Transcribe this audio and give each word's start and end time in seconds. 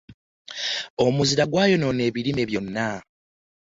Omuzira 1.05 1.43
gwayonona 1.51 2.01
ebirime 2.09 2.43
byonna. 2.49 2.89